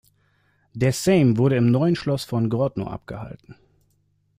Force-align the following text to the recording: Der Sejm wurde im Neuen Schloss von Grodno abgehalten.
Der 0.73 0.93
Sejm 0.93 1.37
wurde 1.37 1.57
im 1.57 1.69
Neuen 1.69 1.95
Schloss 1.95 2.23
von 2.23 2.49
Grodno 2.49 2.87
abgehalten. 2.87 3.55